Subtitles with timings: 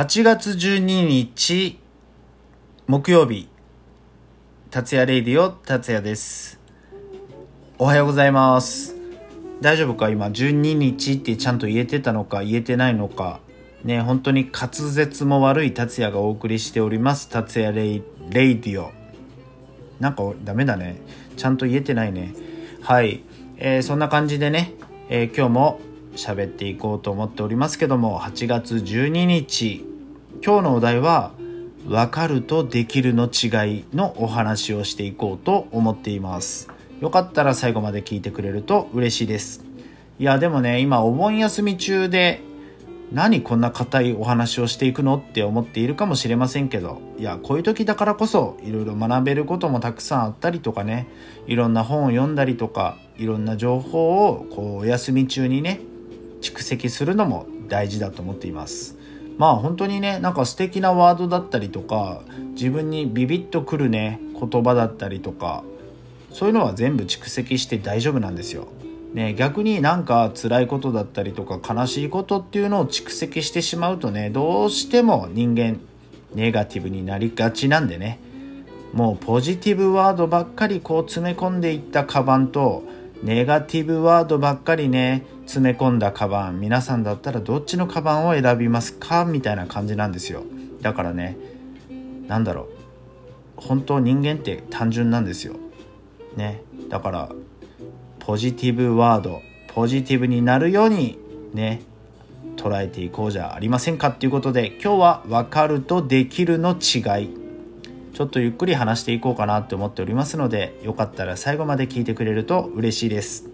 [0.00, 1.78] 8月12日
[2.86, 3.50] 木曜日
[4.70, 6.58] 達也レイディオ達也です。
[7.76, 8.96] おはようございます。
[9.60, 10.08] 大丈夫か？
[10.08, 13.40] 今12日ってちゃんと言えてたのか言えてないのか。
[13.84, 17.28] ね本当に滑舌も悪い達也がお送りしております。
[17.28, 18.92] 達也レイ radio。
[19.98, 20.96] なんかダメだね。
[21.36, 22.32] ちゃんと言えてないね。
[22.80, 23.22] はい、
[23.58, 24.72] えー、そんな感じでね、
[25.10, 25.80] えー、今日も
[26.16, 29.89] 喋っていこうと思っておりますけども8月12日
[30.44, 31.32] 今日のお題は
[31.86, 36.68] 「分かるとできるの違い」のお話をしていこうと思っています。
[37.00, 39.64] よかったら最後まで聞いてくれると嬉しいです。
[40.18, 42.42] いやでもね今お盆休み中で
[43.12, 47.00] 何こんな硬いお話をしていくのって思っているかもしれませんけど。
[47.18, 51.08] いやこういう時だからこそいろいろ学べることもたくさんあったりとかね。
[51.46, 55.80] いろんな本を読んだりとかいろんな情報をこうお休み中にね
[56.40, 58.96] 蓄積するのも大事だと思っています。
[59.40, 62.20] まあ本当にねなんか素敵なワードだったりとか
[62.52, 65.64] 自分にビビッとくるね言葉だったりとか
[66.30, 68.68] そういうのは全部蓄積して大丈夫なんですよ。
[69.14, 75.80] ね、逆になんか辛いことだったりとか悲しいことっていうのを蓄積してしまうとねどうしても人間
[76.34, 78.20] ネガティブになりがちなんでね
[78.92, 82.84] もうポジティブワードばっかりこう詰め込んでいったカバンと
[83.24, 89.24] ネガティブワードばっかりね詰め込んだカバン皆さんだったらどっちのカバンを選びますか？
[89.24, 90.44] みたいな感じなんですよ。
[90.80, 91.36] だからね
[92.28, 92.68] 何だろ
[93.58, 93.60] う。
[93.60, 95.56] 本当人間って単純なんですよ。
[96.36, 96.62] ね。
[96.88, 97.32] だから
[98.20, 99.42] ポジティブワード
[99.74, 101.18] ポジティブになるように
[101.52, 101.82] ね
[102.56, 107.36] 捉えていこうじゃありませんかっていうことで今日は分かるとできるの違い。
[108.14, 113.49] ちょっとゆっくり話していこうかなって思っておりますのでよかったら最後まで聞いてくれると嬉しいです。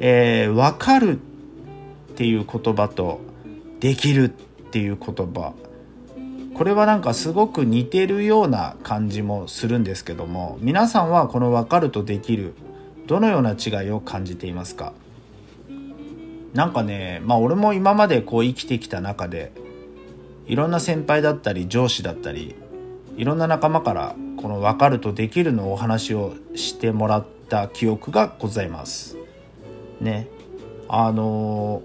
[0.00, 3.20] えー、分かるっていう言葉と
[3.80, 5.54] できるっていう言葉。
[6.54, 12.54] これはなんかすごく似てるような感じもするんですけども皆さんはこの分かるとできる
[13.06, 14.92] どのような違いを感じていますか？
[16.54, 19.52] なんかねまあ俺も今までこう生きてきた中で
[20.48, 22.56] いろんな先輩だったり上司だったり
[23.16, 29.16] いろんな仲間からこの分かるとできるのお話をしてもらった記憶がございます。
[30.00, 30.28] ね
[30.88, 31.82] あの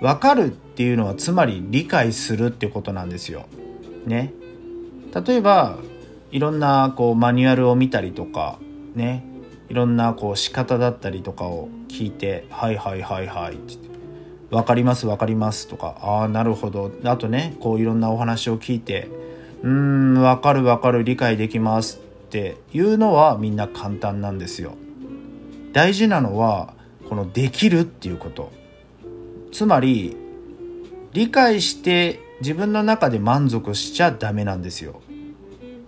[0.00, 3.46] 分 かるっていうのはつまり理解するってことなんですよ。
[4.06, 4.32] ね
[5.26, 5.78] 例えば
[6.30, 8.58] いろんなこうマニュアルを見たりとか
[8.94, 9.24] ね
[9.68, 13.76] いろんなこう仕方だったりとかを聞いて「はいはいはいはい」って
[14.50, 19.08] 「分かります分かります」とか「ああなるほど」あとねこういろんなお話を聞いて
[19.62, 24.72] 「うん分かる分かる理解できます」っていうのはみんな簡単なんですよ。
[25.72, 26.74] 大事なのは
[27.12, 28.50] このできるっていうこと。
[29.52, 30.16] つまり
[31.12, 35.02] 理解して自分の中で満足しちゃダメなんですよ。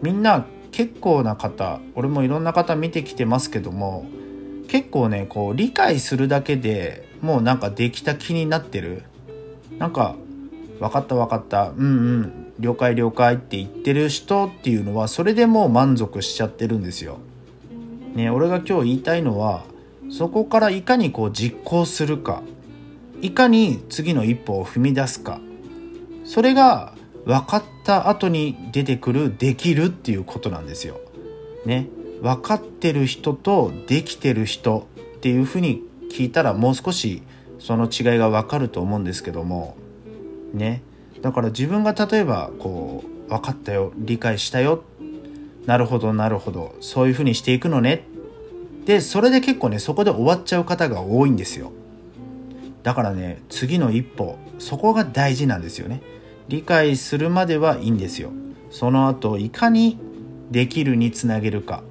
[0.02, 4.04] みんな結構な方俺もいろんな方見てきてますけども
[4.68, 9.04] 結構ねこう理解するだけでもうなんかできた気になってる。
[9.78, 10.16] なんか
[10.78, 11.70] 分かった分かった。
[11.70, 11.86] うんう
[12.18, 12.52] ん。
[12.60, 17.16] 了解了解って言ってる人っていうのはそれでもう満足しちゃってるんですよ。
[18.14, 19.64] ね俺が今日言いたいのは
[20.10, 22.42] そこからいかにこう実行するか。
[23.20, 25.40] いかに次の一歩を踏み出すか。
[26.24, 26.94] それが
[27.24, 31.00] 分かった後に出てくるできるっていうことなんですよ。
[31.64, 31.88] ね。
[32.22, 37.22] 分かってる人とできてる人っていうふうに聞いたらもう少し
[37.58, 39.76] その違いが分かると思うんですけども。
[40.52, 40.82] ね。
[41.22, 44.82] だから自分が例えばこう分かったよ理解したよ。
[45.66, 46.74] なるほどなるほど。
[46.80, 48.06] そういうふうにしていくのね。
[48.86, 51.72] でそれで結構ねそこで終わっちゃう方が多いんですよ。
[52.82, 56.02] だからね次の一歩そこが大事なんですよね。
[56.48, 58.30] 理解するまではいいんですよ。
[58.70, 59.98] その後いかに
[60.50, 61.82] できるにつなげるか。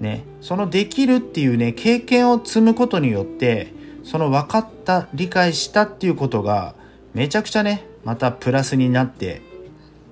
[0.00, 0.24] ね。
[0.42, 3.72] そのできるっていうね経験を積むことによって
[4.04, 6.74] その分かった理解したっていうことが
[7.14, 9.42] めちゃくちゃねまたプラスになって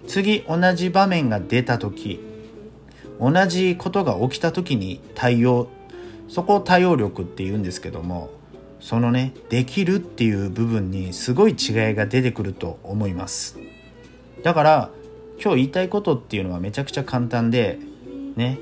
[0.08, 2.20] 次同じ場面が出た時
[3.20, 5.68] 同じことが起きた時に対応
[6.28, 8.30] そこを対応力って言うんですけども
[8.80, 13.58] そのねできるっていう部分にすごい違いが出てくると思います。
[14.42, 14.90] だから
[15.42, 17.78] 今日言いたいことっていうのはめちゃくちゃ簡単で
[18.36, 18.58] ね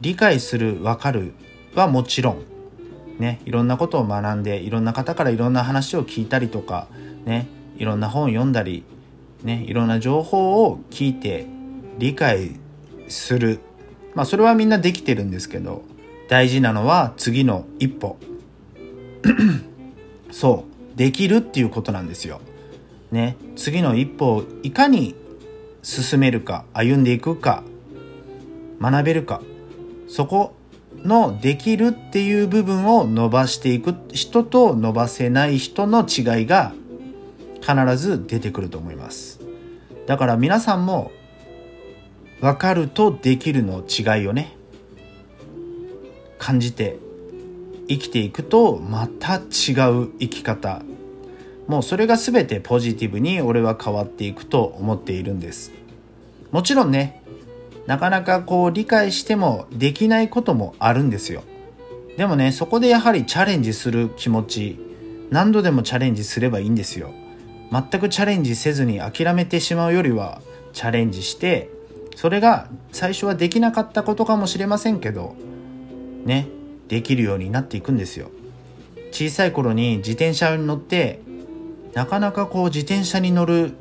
[0.00, 1.34] 理解する分かる
[1.74, 2.42] はもちろん
[3.18, 6.88] ねいろんなことを学んでいろんな方からいろんな話を聞いたりとか
[7.26, 7.46] ね
[7.76, 8.84] いろんな本を読んだり
[9.44, 11.46] ねいろんな情報を聞いて
[11.98, 12.58] 理解
[13.08, 13.60] する。
[14.14, 15.82] まあそれはみんなできてるんですけど
[16.30, 18.16] 大事なのは次の一歩。
[20.30, 20.96] そう。
[20.96, 22.40] できるっていうことなんですよ。
[23.10, 23.36] ね。
[23.56, 25.16] 次の一歩をいかに
[25.82, 27.64] 進めるか歩んでいくか
[28.80, 29.42] 学べるか。
[30.06, 30.54] そこ
[30.98, 36.72] のできるっていう部分を伸ばしていく人と伸ばせない人の違いが
[37.60, 39.40] 必ず出てくると思います。
[40.06, 41.10] だから皆さんも
[42.40, 44.59] 分かるとできるの違いをね
[46.40, 46.98] 感じて
[47.86, 49.38] 生きていくとまた違
[49.90, 50.82] う生き方。
[51.68, 55.70] もうそれが全てポジティブに俺は変わっていくと思っているんです。
[56.50, 57.22] もちろんね
[57.86, 61.44] なかなかこう理解してもできないこともあるんですよ。
[62.16, 64.80] でもねそこでやはりチャレンジする気持ち
[65.30, 67.12] 何度でもチャレンジすればいいんですよ。
[67.70, 70.40] 全くチャレンジせずに諦めてしまうよりは
[70.72, 71.70] チャレンジして
[72.16, 75.36] それが最初はできなかったことかもしれませんけど
[76.24, 76.48] ね
[76.88, 78.30] できるようになっていくんですよ。
[79.12, 81.20] 小さい頃に自転車に乗って
[81.94, 83.74] なかなかこう自転車に乗るっ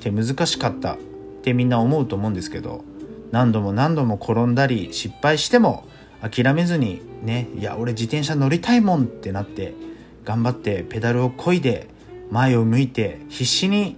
[0.00, 0.98] て難しかったっ
[1.42, 2.84] てみんな思うと思うんですけど
[3.32, 5.84] 何度も何度も転んだり失敗しても
[6.20, 9.74] 諦めずにねいや俺自転車乗りたいもんってなって
[10.24, 11.88] 頑張ってペダルをこいで
[12.30, 13.96] 前を向いて必死に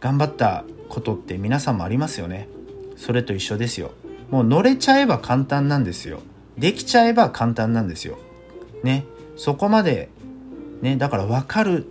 [0.00, 2.48] 頑張ったことって皆さんもありますよね。
[2.96, 3.92] それと一緒ですよ。
[4.30, 6.20] もう乗れちゃえば簡単なんですよ。
[6.58, 8.18] できちゃえば簡単なんですよ。
[8.82, 9.04] ね。
[9.36, 10.08] そこまで
[10.82, 11.86] ねだから分かる。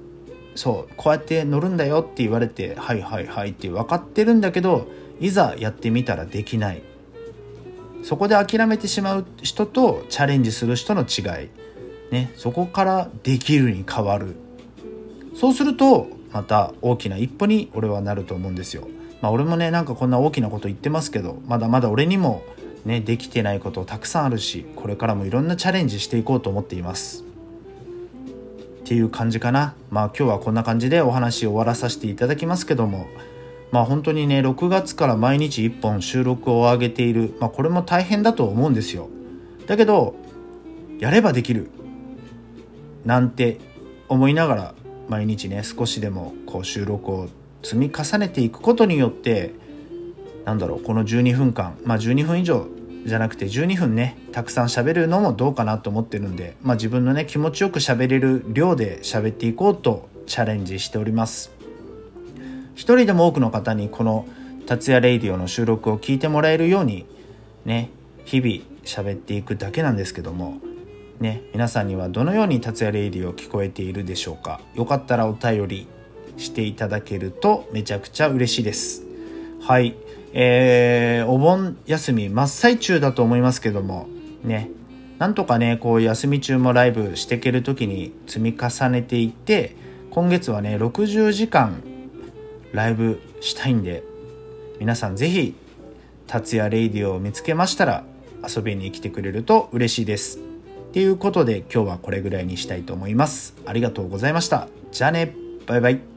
[0.56, 4.88] そうこうやって乗るんだよって言われてはいはいはいって分かってるんだけど
[5.20, 6.82] いざやってみたらできない。
[8.04, 11.50] そこで諦めてしまう人とチャレンジする人の違い、
[12.12, 14.36] ね、そこからできるに変わる。
[15.36, 18.88] そうするとまた大きな一歩に俺はなると思うんですよ。
[19.22, 22.44] まあ俺もねなんかこんな大きなこと言ってますけどまだまだ俺にも
[22.86, 27.24] ねできてないことたくさんあるしこれからもいろんなチャレンジしていこうと思っています。
[28.82, 29.76] っていう感じかな。
[29.92, 33.08] まあ今日はこんな感じでお話終わらさせていただきますけども
[33.72, 39.10] まあ本当にね6月から毎日1本収録を上げている、まあ、これも大変だと思うんですよ
[39.66, 40.16] だけど
[41.00, 41.70] やればできる
[43.06, 43.60] なんて
[44.10, 44.76] 思いながら
[45.10, 47.28] 毎日ね少しでもこう収録を
[47.64, 49.54] 積み重ねていくことによって
[50.48, 51.78] なんだろうこの12分間。
[51.84, 52.68] まあ12分以上
[53.06, 61.52] じゃなくて12分ねたくさん喋るのもどうかなと思ってるんで、まあ、自分のね気持ちよく喋れる量で喋っていこうとチャレンジしております。
[62.76, 64.26] 一人でも多くの方にこの
[64.68, 67.06] 達也レイディオの収録を聞いてもらえるように
[67.66, 67.90] ね
[68.24, 70.60] 日々喋っていくだけなんですけども
[71.20, 74.62] ね皆さんにはどのように達也レイディオ聞こえているでしょうか。
[74.76, 75.88] よかったらお便り
[76.38, 79.04] していただけるとめちゃくちゃ嬉しいです。
[79.60, 79.98] はい。
[80.34, 84.08] えー、お盆休み真っ最中だと思いますけども
[84.44, 84.70] ね。
[85.20, 89.76] なんとかねこう休み中もライブしていける時に積み重ねていって
[90.12, 91.82] 今月はね60時間
[92.72, 94.04] ライブしたいんで
[94.80, 95.56] 皆さん是非
[96.28, 98.04] 達也レイディオを見つけましたら
[98.48, 100.40] 遊びに来てくれると嬉しいです。
[100.40, 103.56] っていうことで今日はこれぐらいにしたいと思います。
[103.66, 104.68] ありがとうございました。
[104.92, 105.34] じゃあね。
[105.66, 106.17] バイバイ。